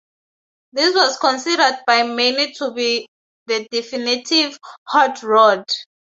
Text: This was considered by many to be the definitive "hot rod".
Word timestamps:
This 0.73 0.95
was 0.95 1.19
considered 1.19 1.83
by 1.85 2.01
many 2.01 2.53
to 2.53 2.71
be 2.73 3.07
the 3.45 3.67
definitive 3.71 4.57
"hot 4.87 5.21
rod". 5.21 5.63